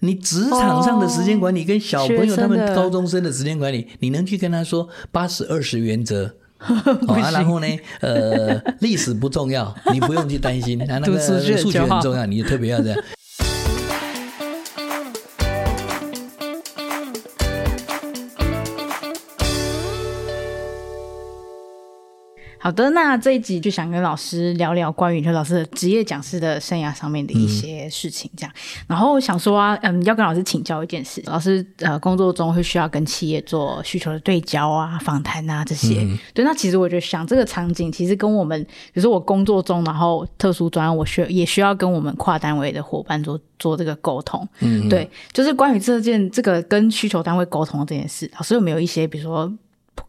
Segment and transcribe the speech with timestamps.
[0.00, 6.34] 你职场上的时间管理跟小朋友他们高中生的时间管理，你能去跟他说八十二十原则？
[6.58, 7.66] 好啊，然后呢，
[8.00, 10.76] 呃，历史不重要，你不用去担心。
[10.88, 11.18] 那那个
[11.56, 12.98] 数学很重要，你就特别要这样。
[22.68, 28.52] 好的，那这一集就想跟老师聊聊关于就老师的职业讲师的生涯上面的一些事情，这样。
[28.54, 36.02] 嗯、然后想说啊，嗯，要跟老师请教一件事，老师呃工作中会需要跟企业做需求的对焦啊、访谈啊这些。
[36.02, 44.46] 嗯、对，那其实我觉得想这个场景，其实跟我们，比如说我工作中，然后特殊专案，我需也需要跟我们跨单位的伙伴做做这个沟通。
[44.60, 49.50] 嗯，对，就是关于这件这个跟需求单位沟通的这件事，老师有没有一些比如说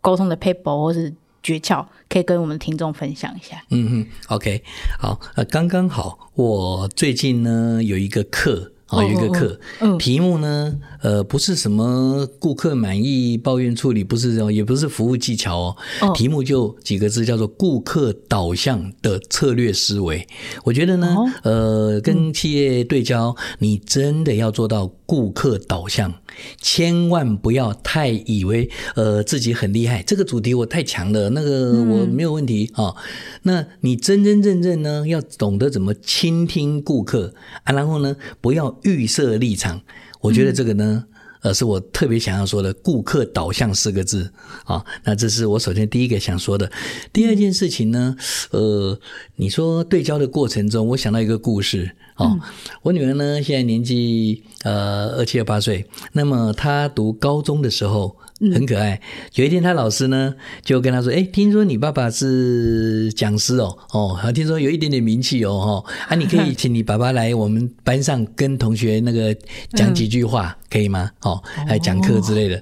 [0.01, 1.13] 沟通的 paper 或是？
[1.41, 3.63] 诀窍可以跟我们听众分享一下。
[3.69, 4.63] 嗯哼，OK，
[4.99, 8.71] 好，呃，刚刚好，我最近呢有一个课。
[8.91, 15.77] 哦，有一个课，嗯，题目呢，呃，不是什么顾客满意抱怨处理，不是这种，也不是服务技巧哦。
[16.01, 20.27] 哦，题目就几个字，叫做顾客导向的策略思维。
[20.63, 26.13] 我觉得呢，哦、呃，跟企业对焦，你真的要做到顾客导向，
[26.61, 32.95] 千万不要太以为呃自己很厉害，这个主题我太强了，那个我没有问题啊、嗯哦。
[33.41, 38.69] 那你真真正正呢，要懂得怎么倾听顾客啊，然后呢，不要。
[38.83, 39.81] 预设立场，
[40.21, 41.05] 我觉得这个呢，
[41.41, 44.31] 呃，是我特别想要说的“顾客导向”四个字
[44.65, 44.83] 啊。
[45.03, 46.71] 那这是我首先第一个想说的。
[47.11, 48.15] 第二件事情呢，
[48.51, 48.99] 呃，
[49.35, 52.37] 你说对焦的过程中，我想到一个故事啊。
[52.81, 58.15] 我女儿呢，现在年纪呃二七二八岁，那么她读高中的时候。
[58.53, 58.99] 很可爱。
[59.35, 69.35] 有一天，他老师呢就跟他说：“哎，听说你爸爸是讲师哦，哦，听说有一点点名气哦，哈，啊，你可以请你爸爸来我们班上跟同学那个
[69.73, 71.11] 讲几句话，可以吗？
[71.21, 72.61] 哦，来讲课之类的。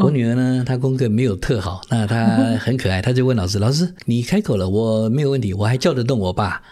[0.00, 2.26] 我女儿呢，她功课没有特好，那她
[2.60, 6.62] 很可爱，她就问老师：老师，你开口了，我没有问题，我还叫得动我爸。”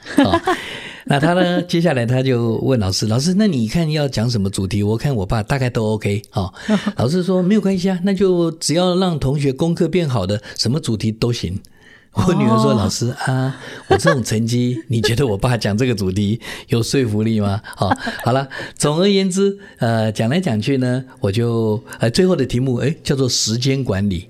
[1.13, 1.61] 那他呢？
[1.65, 4.83] 接下来他就问老师：“老师，那你看要讲什么主题？
[4.83, 6.51] 我看我爸大概都 OK 哦。
[6.97, 11.61] ”老师说：“没有关系啊，那就只要让同学功课变好的，什么主题都行。”
[12.27, 17.95] 我女儿说：“老师啊，我这种成绩，你觉得我爸讲这个主题有说服力吗？”好，
[18.25, 18.49] 好了，
[18.79, 24.29] 总而言之，呃，讲来讲去呢，我就呃最后的题目诶叫做时间管理。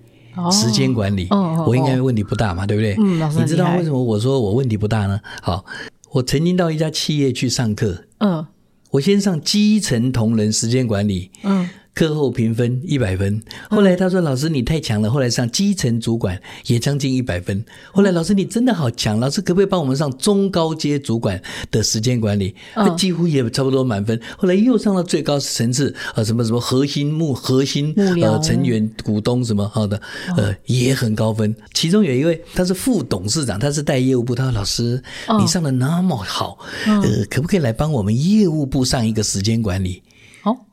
[0.51, 1.29] 时间管理，
[1.67, 2.97] 我应该问题不大嘛，对不对？
[2.99, 5.21] 嗯，老师，你知道为什么我说我问题不大呢？
[5.43, 5.65] 好。
[6.13, 8.47] 我曾经到一家企业去上课，嗯，
[8.91, 11.69] 我先上基层同仁时间管理，嗯。
[11.95, 17.63] 课后评分一百分，后来他说：“老师你太强了。”后来上基层主管也将近一百分。
[17.93, 22.55] 后来老师你真的好强，老师可不可以帮我们上中高阶主管的时间管理？
[22.75, 24.19] 他几乎也差不多满分。
[24.39, 30.01] 后来又上了最高层次，呃，什么什么核心目核心呃成员股东什么好的，
[30.39, 31.55] 呃，也很高分。
[31.75, 34.35] 其中有一位他是副董事长，他是带业务部。
[34.35, 35.03] 他说：“老师，
[35.39, 40.03] 你上的那么好，呃，可不可以来帮我们业务部上一个时间管理？”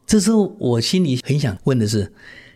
[0.05, 2.11] 这时候我心里很想问的是，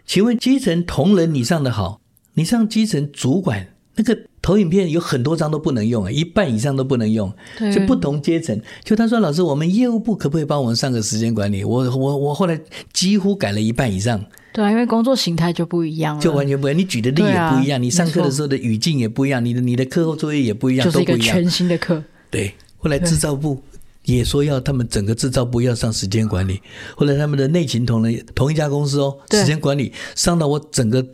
[0.08, 2.02] 请问基层同仁你上的好，
[2.34, 7.32] 你上基层主管那个投影片有很多张都不能用啊，一半以上都不能用。
[7.56, 11.64] 对，就不同阶层，就他说老师，我们业务部可不可以帮我们上个时间管理？
[11.64, 12.60] 我我我后来
[12.92, 14.26] 几乎改了一半以上。
[14.52, 16.80] 对啊，因为工作形态就不一样了，就完全不一样。
[16.80, 22.04] 你举的例也不一样，啊、你上课的时候的语境也不一样，你的你的课后作业也不一样，就是一个全新的课。
[22.32, 23.62] 对，后来制造部。
[24.06, 26.62] 也说要他们整个制造部要上时间管理，
[26.96, 31.06] 后来他们的内勤同仁同一家公司哦，时间管理上到我整个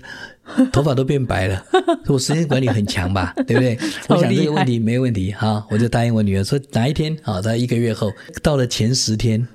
[0.71, 1.63] 头发都变白了，
[2.09, 3.77] 我时间管理很强吧，对不对？
[4.09, 7.15] 我想这个问题没问题哈，我就答应我女儿说哪一天？
[7.23, 8.11] 啊，在一个月后
[8.41, 9.47] 到了前十天，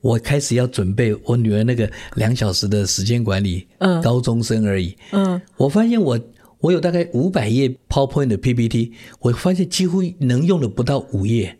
[0.00, 3.66] 我开始要准备我女儿那个两小时的时间管理，
[4.02, 6.16] 高中生而已，嗯，我发现我
[6.60, 11.58] 我有大概五百页 PowerPoint 的 PPT，我发现几乎能用的不到五页。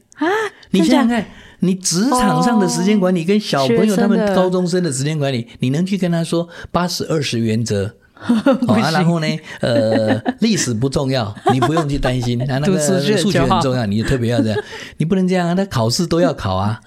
[0.70, 1.26] 你想想看，
[1.60, 7.97] 你职场上的时间管理跟小朋友他们高中生的时间管理，你能去跟他说八十二十原则？
[8.66, 9.26] 好啊，然后呢，
[9.60, 12.38] 呃，历史不重要， 你不用去担心。
[12.47, 12.78] 那那个
[13.16, 14.65] 数学很重要，你就特别要这样。
[14.98, 16.80] 你不能这样啊，他考试都要考啊。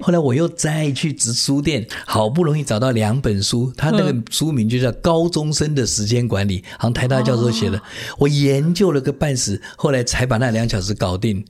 [0.00, 7.80] 后来我又再去直书店，好不容易找到两本书，他那个书名就叫《高中生的时间管理》，好像台大教授写的。
[8.18, 11.44] 我研究了个半死，后来才把那两小时搞定。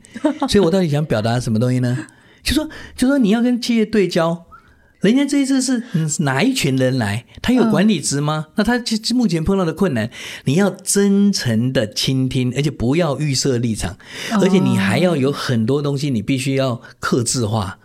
[0.48, 2.06] 所以我到底想表达什么东西呢？
[2.42, 4.44] 就说，就说你要跟企业对焦。
[5.10, 5.82] 人家这一次是
[6.22, 7.26] 哪一群人来？
[7.42, 8.46] 他有管理职吗？
[8.48, 8.82] 嗯、那他
[9.14, 10.10] 目前碰到的困难，
[10.44, 13.92] 你要真诚的倾听，而且不要预设立场，
[14.32, 17.78] 哦、而且你还要有很多东西，你必须要克制化，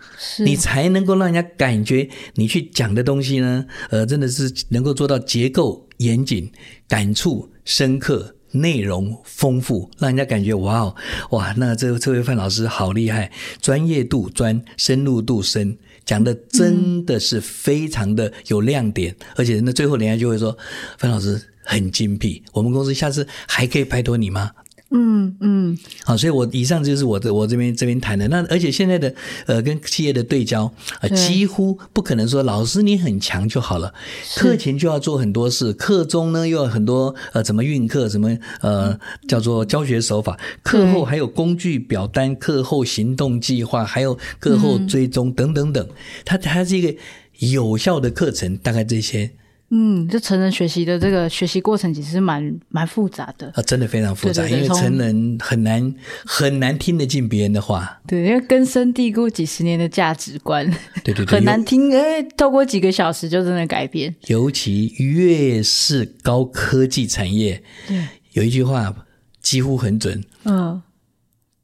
[0.45, 6.50] 你才能够让人家感觉你去讲的东西呢，呃，真的是能够做到结构严谨、
[6.88, 10.95] 感触深刻、内容丰富，让人家感觉哇哦
[11.31, 13.30] 哇，那这这位范老师好厉害，
[13.62, 15.77] 专业度专，深入度深。
[16.10, 20.58] 讲的真的是非常的有亮点，而且那最后人家就会说，
[20.98, 24.50] 范老师很精辟，我们公司下次还可以拜托你吗？
[24.92, 28.28] 嗯嗯，好，所以我以上就是我的我这边这边谈的。
[28.28, 29.14] 那，而且现在的
[29.46, 30.72] 呃跟企业的对焦
[31.02, 33.94] 呃几乎不可能说老师你很强就好了，
[34.36, 45.88] 课前就要做很多事，课中呢又有很多呃怎么运课，什么呃叫做教学手法，课后还有工具表单，课后行动计划，还有课后追踪等等等，
[46.26, 46.96] 它它是一个
[47.38, 49.30] 有效的课程，大概这些。
[49.71, 55.95] 嗯，就成人学习的这个学习过程其实蛮蛮复杂的啊，真的非常复杂，对对对，因为成人很难
[56.25, 60.66] 很难听得进别人的话，对，因为根深蒂固几十年的价值观，
[61.04, 64.16] 对对 对，很难听，哎，透过几个小时就真的改变。
[64.25, 68.94] 尤其越是高科技产业，对，有一句话
[69.39, 70.81] 几乎很准，嗯，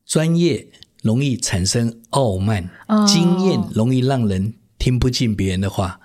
[0.05, 0.67] 专业
[1.01, 5.99] 容易产生傲慢，哦、经验容易让人听不进别人的话。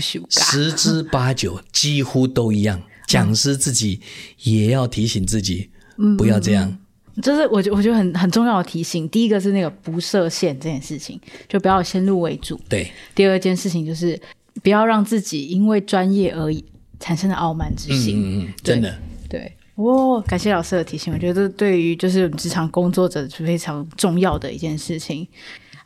[0.00, 4.00] 十之八九几乎都一样，讲师自己
[4.42, 5.70] 也要提醒自己，
[6.18, 6.76] 不要这样。
[7.22, 9.08] 就是我觉我觉得很很重要的提醒。
[9.08, 12.60] 第一个是那个不设限这件事情，就不要先入为主。
[12.68, 12.90] 对。
[13.14, 14.20] 第二件事情就是
[14.62, 16.52] 不要让自己因为专业而
[17.00, 18.16] 产生的傲慢之心。
[18.18, 18.94] 嗯嗯，真的。
[19.30, 19.50] 对。
[19.76, 25.26] 哦，感谢老师的提醒，我觉得对于就是职场工作者是非常重要的一件事情。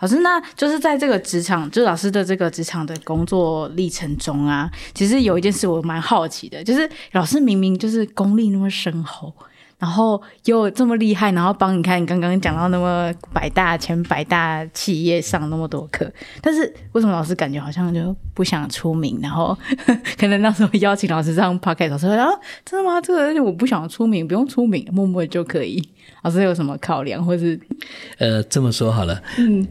[0.01, 9.33] 老师，那就是在这个职场，就老师的这个职场的工作历程中啊，其实有一件事我蛮好奇的，就是老师明明就是功力那么深厚，
[9.81, 16.09] 然后又这么厉害，然后帮你看你刚刚讲到那么百大前百大企业上那么多课，
[16.43, 19.19] 但是为什么老师感觉好像就不想出名？
[19.23, 19.57] 然后
[20.21, 22.29] 可能那时候邀请老师上 podcast，老师说啊，
[22.65, 23.01] 真的吗？
[23.01, 25.83] 这个我不想出名，不用出名，默默就可以。
[26.23, 27.59] 老师有什么考量，或是
[28.19, 29.67] 呃，这么说好了，嗯。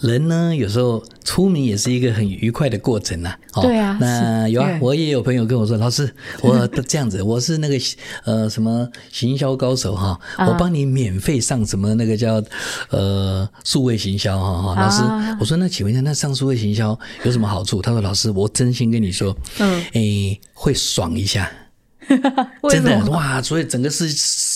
[0.00, 3.38] 人呢，有时候出名也是一个很愉快的过程呐、啊。
[3.54, 6.10] 哦、对啊，那有啊，我也有朋友跟我说，老师，
[6.42, 7.74] 我这样子，我是那个
[8.24, 12.42] 呃什么行销高手哈，啊、我帮你免费上什么那个叫
[12.90, 14.80] 呃数位行销哈哈。
[14.80, 17.82] 老师，啊、我说那请问一下，那上数位行销有什么好处？
[17.82, 21.50] 他说，老师，我真心跟你说，嗯，诶，会爽一下。
[22.70, 23.40] 真的哇！
[23.42, 24.08] 所以整个世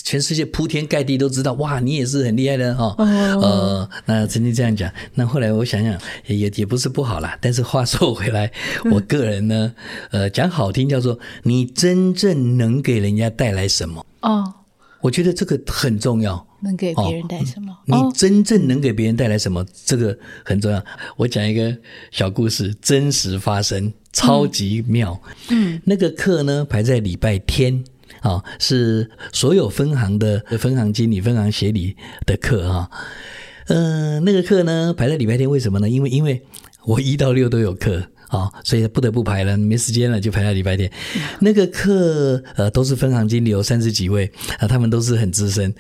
[0.04, 2.94] 全世界铺天盖地都知道哇，你也是很厉害的哈。
[2.98, 7.38] 哦，呃，那曾经这样讲，那后来我想想也也不是不好啦。
[7.40, 8.50] 但是话说回来，
[8.90, 9.74] 我个人呢，
[10.10, 14.04] 呃，讲好听叫做你真正能给人家带来什么？
[14.22, 14.52] 哦，
[15.00, 16.46] 我觉得这个很重要。
[16.60, 17.76] 能给别人带来什么？
[17.84, 19.62] 你真正能给别人带来什么？
[19.84, 20.82] 这个很重要。
[21.16, 21.76] 我讲一个
[22.10, 23.92] 小故事，真实发生。
[24.14, 25.20] 超级妙，
[25.50, 27.82] 嗯，那个课呢排在礼拜天，
[28.20, 32.88] 啊，是所有分行的分行经理、分行协理的课啊，
[33.66, 35.90] 嗯，那个课呢排在礼拜天，为什么呢？
[35.90, 36.40] 因为因为
[36.86, 40.88] 我一到六都有课啊，所以不得不排了，没时间了就排在礼拜天。
[41.40, 45.74] 那个课呃都是分行经理，有三十几位啊，他们都是很资深，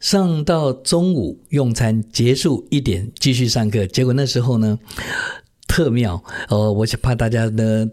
[0.00, 4.78] 上到中午用餐结束一点继续上课，结果那时候呢。
[5.76, 6.14] 特妙
[6.48, 6.72] 哦！
[6.72, 7.86] 我怕大家呢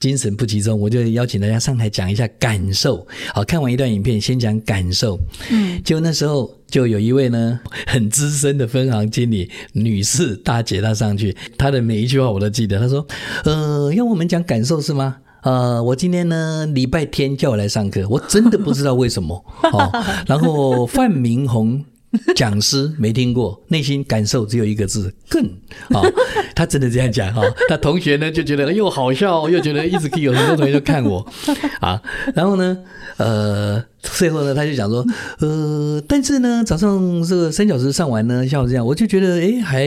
[0.00, 3.06] 精神不集中，我就邀请大家上台讲一下感受。
[3.32, 5.16] 好，看完一段影片，先讲感受。
[5.48, 12.76] 嗯，就那时候就有一位呢 很资深的分行经理女士大姐，她上去，她的每一句话我都记得。
[12.80, 13.06] 她说
[13.46, 15.18] ：“呃，要我们讲感受是吗？
[15.42, 19.44] 呃，我今天呢礼拜天叫我来上课，我真的不知道为什么。
[19.72, 19.92] 哦，
[20.26, 21.84] 然后范明红。”
[22.34, 25.46] 讲师没听过，内心感受只有一个字：更
[25.94, 26.12] 啊、 哦！
[26.54, 31.26] 他真的这样讲哈、哦，他同学呢就觉得又好笑，又觉得一直可以有很多同学就看我
[31.80, 32.00] 啊，
[32.34, 32.78] 然后呢，
[33.16, 33.84] 呃。
[34.00, 35.04] 最后呢，他就讲说，
[35.40, 39.86] 呃，但是呢，早上这个三小时上完呢，像我这样，我就觉得，哎，还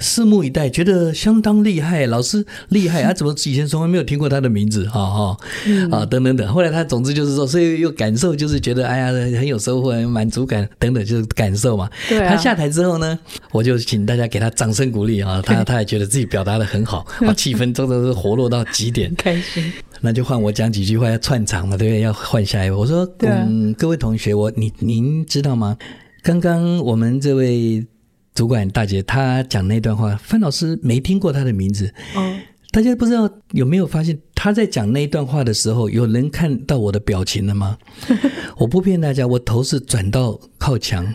[0.00, 3.12] 拭目以待，觉得相当厉害，老师厉害啊！
[3.12, 4.86] 怎么以前从来没有听过他的名字？
[4.88, 6.48] 哈、哦、哈，嗯、啊，等等等。
[6.48, 11.88] 后来他总之就是说，所以又感受就是觉得，哎呀，很有收获，很满足感等等，就是感受嘛。
[12.08, 12.30] 对、啊。
[12.30, 13.16] 他下台之后呢，
[13.52, 15.40] 我就请大家给他掌声鼓励啊！
[15.44, 19.72] 他他也觉得自己表达的很好，啊，气氛真的是活络到极点， 开心。
[20.00, 22.00] 那就换我讲几句话要串场嘛，对不对？
[22.00, 22.76] 要换下一位。
[22.76, 25.76] 我说，嗯，各位同学，我你您知道吗？
[26.22, 27.86] 刚刚我们这位
[28.34, 31.92] 主管大姐她讲那段话，范老师没听过她的名字。
[32.14, 32.36] 哦，
[32.70, 37.78] 大家不知道有没有发现，她在讲那一段话的时候，有人看到我的表情了吗？
[38.58, 41.14] 我不骗大家，我头是转到靠墙，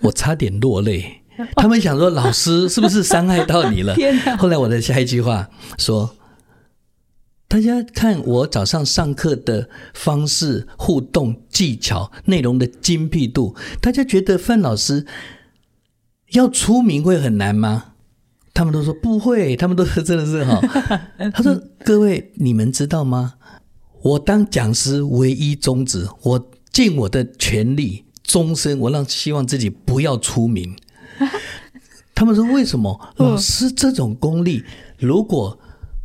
[0.00, 1.19] 我差点落泪。
[1.56, 3.94] 他们想说，老师是不是伤害到你了？
[4.38, 6.16] 后来我的下一句话说。
[7.48, 15.04] 大家看我早上上课的方式、互动技巧、内容的精辟度，大家觉得范老师
[16.30, 17.86] 要出名会很难吗？
[18.54, 20.60] 他们都说不会，他们都说真的是哈。
[21.34, 23.34] 他说：“各位，你们知道吗？
[24.02, 30.76] 我当讲师唯一宗旨，我尽我的全力，终身我让希望自己不要出名。”
[32.14, 33.14] 他们说：“为什么？
[33.16, 34.64] 老师这种功力，
[34.98, 35.58] 如果……”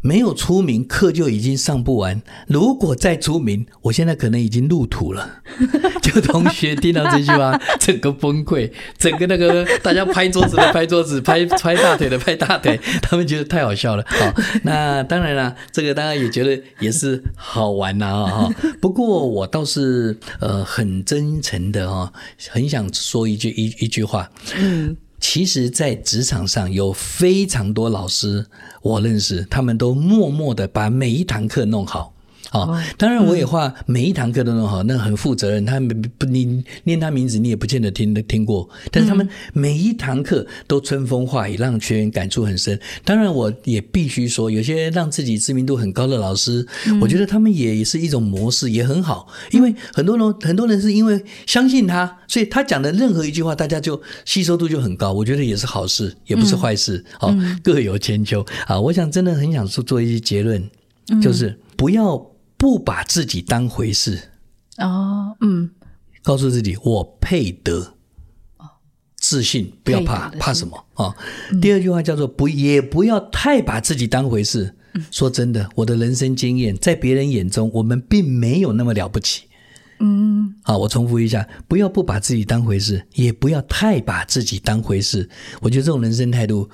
[0.05, 2.21] 没有出名，课就已经上不完。
[2.47, 5.41] 如果再出名，我现在可能已经入土了。
[5.99, 14.05] 就同学听到这句话，整个崩溃，整个那个大家拍桌子的拍桌子，拍拍大腿的拍大腿，他们觉得太好笑了。
[14.07, 14.31] 好，
[14.61, 18.49] 那当然了，这个大家也觉得也是好玩呐啊。
[18.79, 22.13] 不过我倒是呃很真诚的哈，
[22.51, 24.29] 很想说一句一一句话。
[24.55, 24.95] 嗯。
[25.27, 28.45] 其实，在职场上有非常多老师，
[28.83, 32.14] 我认识，他们都默默的把每一堂课弄好。
[32.51, 35.65] 哦，当然我也画每一堂课都弄好，那很负责任。
[35.65, 38.69] 他不，你念他名字，你也不见得听听过。
[38.91, 42.79] 但是他们每一堂课都春风化雨，让学员感触很深。
[43.03, 46.65] 当然，我也必须说，有些让自己知名度很高的老师，
[47.01, 49.27] 我觉得他们也是一种模式，也很好。
[49.51, 55.11] 因为很多人，很多人是因为相信他，所以他讲的任何一句话，大家就吸收度就很高。
[55.11, 57.03] 我觉得也是好事，也不是坏事。
[57.19, 58.79] 哦，各有千秋啊。
[58.79, 60.69] 我想真的很想说做一些结论，
[61.21, 62.34] 就是不要。
[62.65, 64.19] 不把自己当回事
[64.79, 65.69] 哦，嗯，
[66.23, 67.93] 告诉自己我配得，
[69.17, 71.05] 自信不要怕，怕什么啊？
[71.05, 71.15] 哦
[71.51, 74.75] 嗯、第二句话叫做不也不要太把自己当回事。
[74.95, 79.43] 嗯、说真的，我的人生经验在别人眼中，我们并没有那么了不起。
[79.99, 85.29] 嗯，好，我重复一下，不要不把自己当回事，也不要太把自己当回事。
[85.61, 86.67] 我觉得这种人生态度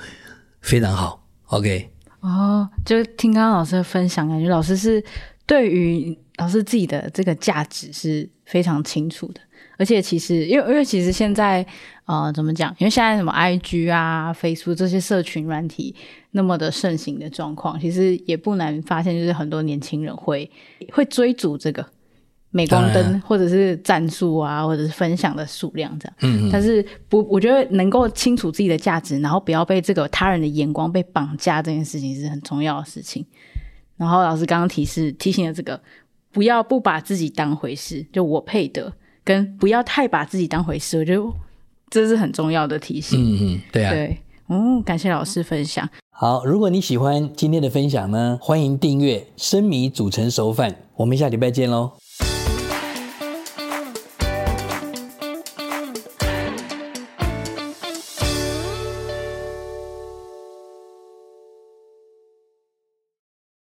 [0.61, 1.27] 非常好。
[1.47, 5.03] OK，哦，就听刚刚老师的分享，感觉老师是。
[5.51, 9.41] 对于老师自己的这个价值是非常清楚的，
[9.77, 11.65] 而且其实，因为因为其实现在，
[12.05, 12.73] 呃，怎么讲？
[12.79, 15.93] 因为现在什么 IG 啊、Facebook 这些社群软体
[16.31, 20.49] 那么的盛行的状况，其实也不难发现，就是很多年轻人会
[20.93, 21.85] 会追逐这个
[22.51, 26.15] 镁光灯，或者是赞数啊，或者是分享的数量这样。
[26.21, 26.49] 嗯嗯。
[26.49, 33.25] 但是不，我觉得能够清楚自己的价值，然后不要被这个他人的眼光被绑架，这件事情是很重要的事情。
[34.01, 35.79] 然后老师刚刚提示提醒了这个，
[36.31, 38.91] 不要不把自己当回事，就我配得，
[39.23, 41.23] 跟不要太把自己当回事，我觉得
[41.91, 43.19] 这是很重要的提醒。
[43.21, 44.17] 嗯嗯，对啊，对，
[44.47, 45.87] 哦，感谢老师分享。
[46.09, 52.00] 好，如果你喜欢今天的分享呢，欢迎订阅生米煮成熟饭，我们下礼拜见喽。